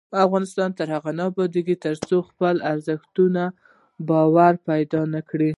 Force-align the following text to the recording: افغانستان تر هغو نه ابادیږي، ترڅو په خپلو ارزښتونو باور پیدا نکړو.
افغانستان 0.25 0.69
تر 0.79 0.87
هغو 0.95 1.11
نه 1.17 1.23
ابادیږي، 1.31 1.75
ترڅو 1.85 2.15
په 2.23 2.27
خپلو 2.29 2.59
ارزښتونو 2.71 3.43
باور 4.09 4.53
پیدا 4.69 5.01
نکړو. 5.15 5.49